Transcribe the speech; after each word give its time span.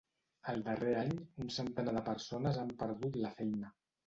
El 0.53 0.61
darrer 0.69 0.93
any, 1.01 1.13
un 1.43 1.51
centenar 1.57 1.93
de 1.99 2.03
persones 2.09 2.59
han 2.63 2.73
perdut 2.81 3.21
la 3.27 3.33
feina. 3.37 3.73